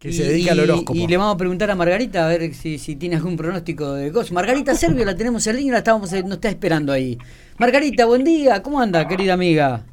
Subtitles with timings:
[0.00, 0.96] Que se dedica al horóscopo.
[0.96, 4.12] Y le vamos a preguntar a Margarita a ver si, si tiene algún pronóstico de
[4.12, 4.30] cosas.
[4.30, 7.18] Margarita Servio la tenemos en línea, la estábamos, nos está esperando ahí.
[7.58, 9.84] Margarita, buen día, ¿cómo anda, querida amiga?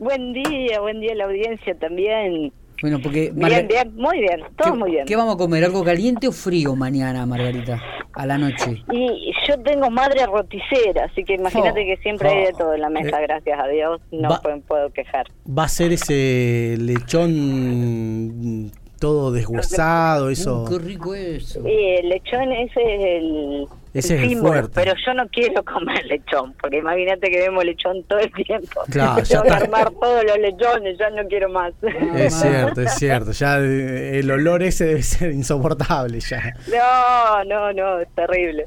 [0.00, 2.52] Buen día, buen día a la audiencia también.
[2.82, 3.30] Bueno, porque...
[3.32, 5.06] Bien, bien, muy bien, todo ¿qué, muy bien.
[5.06, 5.62] ¿Qué vamos a comer?
[5.62, 7.80] ¿Algo caliente o frío mañana, Margarita?
[8.14, 8.82] A la noche.
[8.92, 12.58] Y yo tengo madre roticera, así que imagínate Oh, que siempre hay de oh.
[12.58, 15.26] todo en la mesa, Eh, gracias a Dios, no va- puedo, puedo quejar.
[15.48, 20.62] Va a ser ese lechón todo deshuesado, eso.
[20.64, 21.60] Uh, qué rico eso.
[21.68, 24.70] Y el lechón ese es el, Ese es el fuerte.
[24.74, 28.82] pero yo no quiero comer lechón, porque imagínate que vemos lechón todo el tiempo.
[28.90, 29.64] Claro, ya Tengo que está.
[29.64, 31.72] armar todos los lechones, ya no quiero más.
[32.16, 33.32] Es cierto, es cierto.
[33.32, 36.54] Ya el olor ese debe ser insoportable ya.
[36.68, 38.66] No, no, no, es terrible.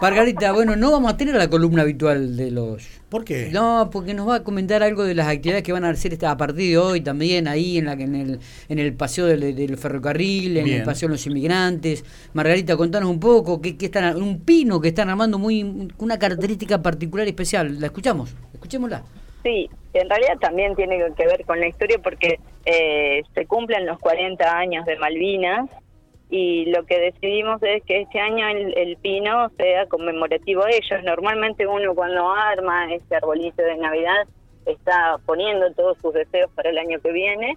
[0.00, 2.86] Margarita, bueno, no vamos a tener la columna habitual de los...
[3.08, 3.48] ¿Por qué?
[3.52, 6.30] No, porque nos va a comentar algo de las actividades que van a hacer esta-
[6.32, 9.76] a partir de hoy también ahí en la en el en el paseo del, del
[9.78, 10.78] ferrocarril, en Bien.
[10.78, 12.04] el paseo de los inmigrantes.
[12.32, 16.82] Margarita, contanos un poco qué, qué están un pino que están armando muy una característica
[16.82, 17.80] particular y especial.
[17.80, 18.34] ¿La escuchamos?
[18.52, 19.04] Escuchémosla.
[19.44, 23.98] Sí, en realidad también tiene que ver con la historia porque eh, se cumplen los
[24.00, 25.70] 40 años de Malvinas
[26.36, 31.04] y lo que decidimos es que este año el, el pino sea conmemorativo a ellos.
[31.04, 34.26] Normalmente uno cuando arma este arbolito de Navidad
[34.66, 37.56] está poniendo todos sus deseos para el año que viene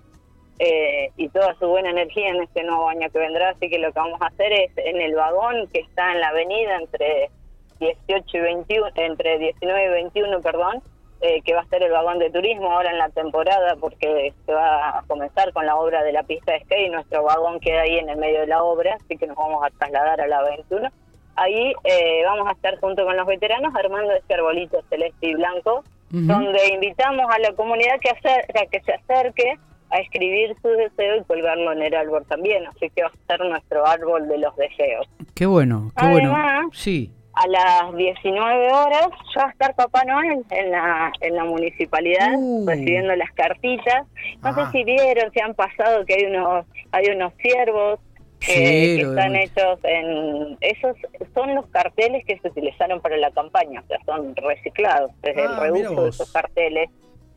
[0.59, 3.49] eh, y toda su buena energía en este nuevo año que vendrá.
[3.49, 6.27] Así que lo que vamos a hacer es en el vagón que está en la
[6.27, 7.31] avenida entre
[7.79, 10.83] 18 y 21, entre 19 y 21, perdón,
[11.21, 14.53] eh, que va a ser el vagón de turismo ahora en la temporada porque se
[14.53, 17.81] va a comenzar con la obra de la pista de skate y nuestro vagón queda
[17.81, 20.43] ahí en el medio de la obra, así que nos vamos a trasladar a la
[20.43, 20.89] 21.
[21.35, 25.83] Ahí eh, vamos a estar junto con los veteranos armando este arbolito celeste y blanco,
[26.13, 26.21] Ujú.
[26.25, 28.09] donde invitamos a la comunidad que,
[28.71, 29.53] que se acerque
[29.89, 33.39] a escribir su deseo y colgarlo en el árbol también, así que va a ser
[33.45, 35.07] nuestro árbol de los deseos.
[35.35, 36.33] Qué bueno, qué bueno.
[36.35, 37.11] Además- Sí.
[37.39, 42.29] A las 19 horas ya va a estar Papá Noel en la, en la municipalidad
[42.37, 42.65] Uh.
[42.67, 44.05] recibiendo las cartitas.
[44.41, 44.53] No Ah.
[44.71, 47.99] sé si vieron, si han pasado que hay unos hay unos ciervos
[48.39, 50.57] que, Sí, que están hechos en...
[50.61, 50.95] Esos
[51.33, 55.11] son los carteles que se utilizaron para la campaña, o sea, son reciclados.
[55.23, 56.89] Desde Ah, el mira reuso de esos carteles,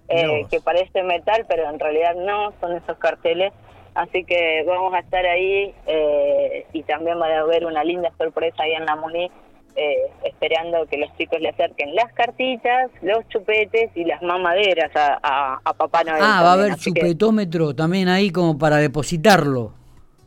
[0.09, 3.53] eh, que parece metal, pero en realidad no, son esos carteles.
[3.95, 8.63] Así que vamos a estar ahí eh, y también va a haber una linda sorpresa
[8.63, 9.31] ahí en la Muni,
[9.77, 15.19] eh, esperando que los chicos le acerquen las cartitas, los chupetes y las mamaderas a,
[15.23, 16.23] a, a Papá Noel.
[16.23, 19.73] Ah, va a haber Así que chupetómetro también ahí como para depositarlo.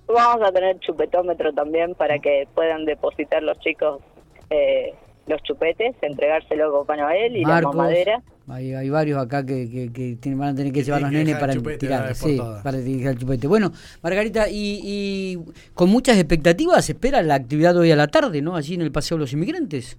[0.08, 4.02] Vamos a tener chupetómetro también para que puedan depositar los chicos
[4.50, 4.94] eh,
[5.26, 8.22] los chupetes, entregárselo a Papá Noel y Marcos, la mamadera.
[8.48, 11.18] Hay, hay varios acá que, que, que tienen- van a tener que llevar los que
[11.18, 13.48] nenes para tirar, sí, para el chupete.
[13.48, 13.72] Bueno,
[14.02, 15.40] Margarita, y, y
[15.74, 18.56] con muchas expectativas se espera la actividad hoy a la tarde, ¿no?
[18.58, 19.98] Allí en el Paseo de los Inmigrantes.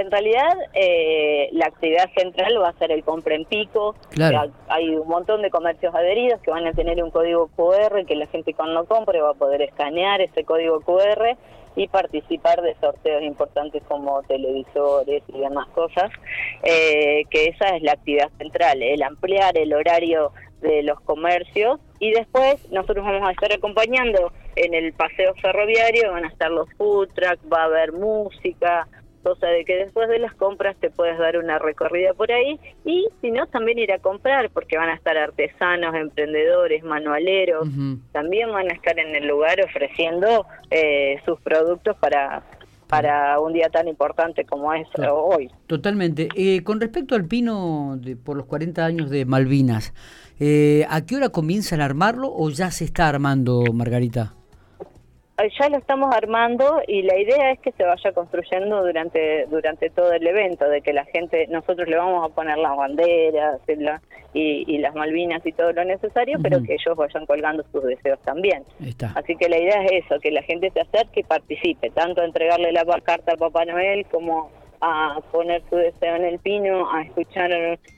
[0.00, 3.94] En realidad, eh, la actividad central va a ser el compra en pico.
[4.10, 4.50] Claro.
[4.68, 8.26] Hay un montón de comercios adheridos que van a tener un código QR que la
[8.26, 11.36] gente cuando compre va a poder escanear ese código QR
[11.76, 16.10] y participar de sorteos importantes como televisores y demás cosas.
[16.62, 22.12] Eh, que esa es la actividad central, el ampliar el horario de los comercios y
[22.12, 27.08] después nosotros vamos a estar acompañando en el paseo ferroviario, van a estar los food
[27.14, 28.86] trucks, va a haber música,
[29.22, 33.06] cosa de que después de las compras te puedes dar una recorrida por ahí y
[33.20, 37.68] si no también ir a comprar porque van a estar artesanos, emprendedores, manualeros,
[38.12, 42.42] también van a estar en el lugar ofreciendo eh, sus productos para
[42.88, 45.24] para un día tan importante como es Claro.
[45.24, 45.48] hoy.
[45.68, 46.28] Totalmente.
[46.34, 49.94] Eh, con respecto al pino de, por los 40 años de Malvinas,
[50.40, 54.34] eh, ¿a qué hora comienzan a armarlo o ya se está armando, Margarita?
[55.58, 60.12] Ya lo estamos armando y la idea es que se vaya construyendo durante durante todo
[60.12, 64.00] el evento, de que la gente, nosotros le vamos a poner las banderas y, la-
[64.34, 68.18] y, y las Malvinas y todo lo necesario, pero que ellos vayan colgando sus deseos
[68.22, 68.62] también.
[68.84, 69.12] Está.
[69.16, 72.24] Así que la idea es eso, que la gente se acerque y participe, tanto a
[72.24, 74.50] entregarle la carta a Papá Noel como
[74.82, 77.50] a poner su deseo en el pino, a escuchar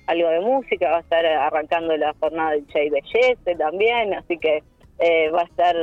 [0.06, 4.36] algo de música, va a estar arrancando la jornada de Che y Bellece también, así
[4.38, 4.64] que
[5.02, 5.76] eh, va a estar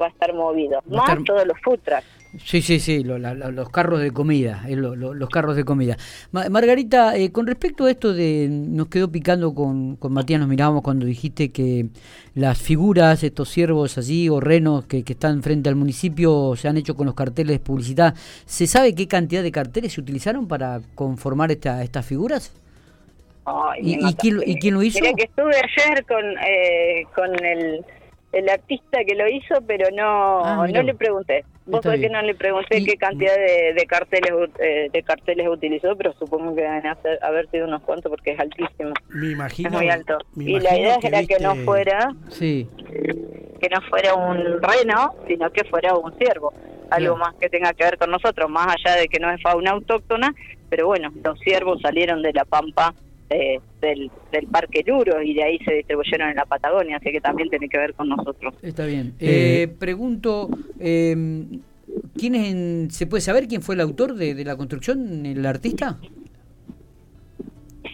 [0.00, 0.80] va a estar movido.
[0.92, 2.04] Va Más estar- todos los food trucks.
[2.44, 5.62] Sí, sí, sí, lo- la- los carros de comida, eh, lo- lo- los carros de
[5.64, 5.96] comida.
[6.32, 10.48] Ma- Margarita, eh, con respecto a esto de, nos quedó picando con, con Matías, nos
[10.48, 11.86] mirábamos cuando dijiste que
[12.34, 16.76] las figuras, estos ciervos allí o renos que, que están frente al municipio se han
[16.76, 18.16] hecho con los carteles de publicidad.
[18.46, 22.52] ¿Se sabe qué cantidad de carteles se utilizaron para conformar esta, estas figuras?
[23.80, 24.98] ¿Y- y quién y quién lo hizo?
[25.00, 27.84] Mirá que estuve ayer con, eh, con el
[28.34, 31.44] el artista que lo hizo, pero no, Ah, no le pregunté.
[31.66, 35.48] Vos sabés que no le pregunté Y- qué cantidad de, de carteles eh, de carteles
[35.48, 38.92] utilizó, pero supongo que deben hacer- haber sido unos cuantos porque es altísimo.
[39.08, 39.70] Me imagino.
[39.70, 40.18] es muy alto.
[40.34, 42.68] me Y la idea era que no fuera Sí,
[43.60, 46.52] que no fuera un reno, sino que fuera un ciervo.
[46.90, 49.70] Algo más que tenga que ver con nosotros, más allá de que no es fauna
[49.70, 50.34] autóctona,
[50.68, 52.94] pero bueno, los ciervos salieron de la pampa
[53.34, 57.20] eh, del, del Parque Luro y de ahí se distribuyeron en la Patagonia, así que
[57.20, 58.54] también tiene que ver con nosotros.
[58.62, 59.14] está bien.
[59.20, 60.48] Eh, Eh, pregunto,
[60.78, 61.14] eh,
[62.16, 65.44] ¿quién es en- ¿se puede saber quién fue el autor de, de la construcción, el
[65.46, 65.98] artista?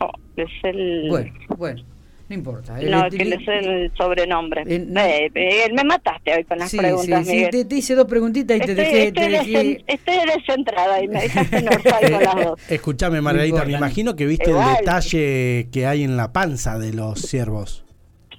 [0.01, 1.07] Oh, es el...
[1.09, 1.83] Bueno, bueno,
[2.31, 2.81] no importa.
[2.81, 4.63] El- no, el- que es el sobrenombre.
[4.63, 8.07] El- Eh, eh, me mataste hoy con las sí, preguntas, sí, te, te hice dos
[8.07, 9.09] preguntitas y te dejé...
[9.09, 12.61] estoy te dejé- estoy descentrada y me dejaste en con las dos.
[12.71, 14.71] Escuchame, Margarita, me imagino que viste Igual.
[14.71, 17.85] el detalle que hay en la panza de los ciervos.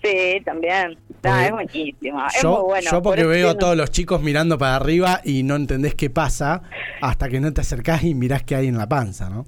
[0.03, 0.97] Sí, también.
[1.23, 2.25] No, es buenísimo.
[2.33, 2.89] Es yo, muy bueno.
[2.91, 6.09] yo porque veo a no- todos los chicos mirando para arriba y no entendés qué
[6.09, 6.63] pasa
[7.01, 9.45] hasta que no te acercás y mirás qué hay en la panza, ¿no?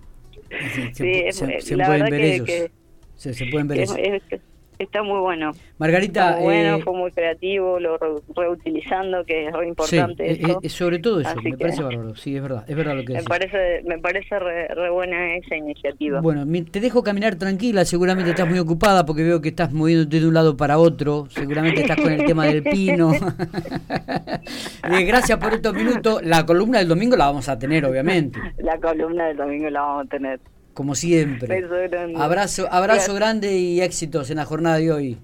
[0.50, 2.46] se, Sí, es- se- se la pueden verdad ver que- ellos.
[2.46, 2.72] que-
[3.16, 4.22] se, se pueden ver Es- ellos.
[4.32, 4.42] es-
[4.80, 5.52] está muy bueno.
[5.78, 9.68] Margarita, Está muy bueno, eh, fue muy creativo, lo re- reutilizando, que es re sí,
[9.70, 10.60] importante eh, eso.
[10.62, 12.16] eh, sobre todo eso, Así me que- parece bárbaro.
[12.16, 13.30] Sí, es verdad, es verdad lo que me decís.
[13.30, 16.20] parece me parece re, re buena esa iniciativa.
[16.22, 20.28] Bueno, te dejo caminar tranquila, seguramente estás muy ocupada porque veo que estás moviéndote de
[20.28, 23.12] un lado para otro, seguramente estás con el tema del pino.
[25.06, 26.22] Gracias por estos minutos.
[26.24, 30.06] La columna del domingo la vamos a tener, obviamente, La columna del domingo la vamos
[30.08, 30.40] a tener.
[30.74, 31.62] Como siempre.
[31.62, 32.16] Beso grande.
[32.20, 33.16] Abrazo, abrazo Gracias.
[33.16, 35.18] grande y éxitos en la jornada de hoy.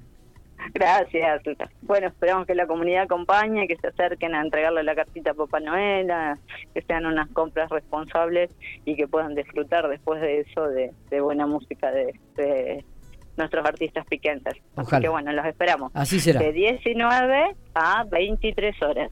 [0.74, 1.42] Gracias.
[1.82, 5.60] Bueno, esperamos que la comunidad acompañe, que se acerquen a entregarle la cartita a Papá
[5.60, 6.38] Noel, a-
[6.74, 8.52] que sean unas compras responsables
[8.86, 12.84] y que puedan disfrutar después de eso de, de buena música de, de
[13.38, 14.54] nuestros artistas piquenses.
[14.54, 15.02] Así Ojalá.
[15.02, 15.92] que bueno, los esperamos.
[15.96, 16.40] Así será.
[16.42, 19.10] De 19 a 23 horas.